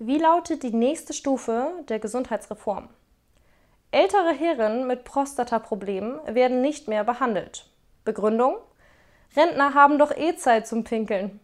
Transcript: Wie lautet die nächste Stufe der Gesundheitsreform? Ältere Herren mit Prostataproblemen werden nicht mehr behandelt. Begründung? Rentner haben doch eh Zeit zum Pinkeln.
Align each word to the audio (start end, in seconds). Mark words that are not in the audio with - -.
Wie 0.00 0.18
lautet 0.18 0.62
die 0.62 0.70
nächste 0.70 1.12
Stufe 1.12 1.72
der 1.88 1.98
Gesundheitsreform? 1.98 2.88
Ältere 3.90 4.32
Herren 4.32 4.86
mit 4.86 5.02
Prostataproblemen 5.02 6.20
werden 6.32 6.60
nicht 6.60 6.86
mehr 6.86 7.02
behandelt. 7.02 7.68
Begründung? 8.04 8.58
Rentner 9.36 9.74
haben 9.74 9.98
doch 9.98 10.16
eh 10.16 10.36
Zeit 10.36 10.68
zum 10.68 10.84
Pinkeln. 10.84 11.40